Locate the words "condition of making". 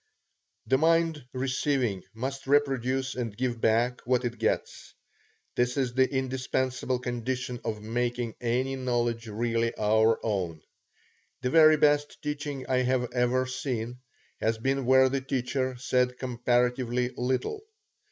6.97-8.33